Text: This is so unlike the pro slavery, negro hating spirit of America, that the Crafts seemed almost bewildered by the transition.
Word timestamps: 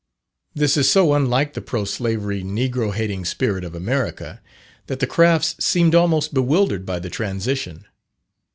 This 0.55 0.77
is 0.77 0.89
so 0.89 1.13
unlike 1.13 1.53
the 1.53 1.61
pro 1.61 1.85
slavery, 1.85 2.41
negro 2.41 2.91
hating 2.91 3.23
spirit 3.23 3.63
of 3.63 3.75
America, 3.75 4.41
that 4.87 4.99
the 4.99 5.05
Crafts 5.05 5.55
seemed 5.63 5.93
almost 5.93 6.33
bewildered 6.33 6.87
by 6.87 6.97
the 6.97 7.11
transition. 7.11 7.85